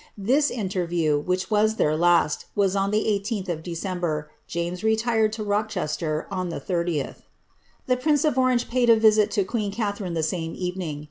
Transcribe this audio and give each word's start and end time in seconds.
This 0.17 0.49
inter 0.49 0.87
view, 0.87 1.19
which 1.19 1.51
was 1.51 1.75
their 1.75 1.95
last, 1.95 2.45
was 2.55 2.75
on 2.75 2.89
the 2.89 3.05
18th 3.05 3.49
of 3.49 3.61
December— 3.61 4.31
James 4.47 4.83
retired 4.83 5.31
to 5.33 5.43
Rochester 5.43 6.25
on 6.31 6.49
the 6.49 6.59
30th. 6.59 7.17
The 7.85 7.97
prince 7.97 8.25
of 8.25 8.35
Orange 8.35 8.67
paid 8.67 8.89
a 8.89 8.95
visit 8.99 9.29
to 9.37 9.43
queen 9.43 9.71
Catharine 9.71 10.15
the 10.15 10.23
same 10.23 10.55
evening. 10.55 10.99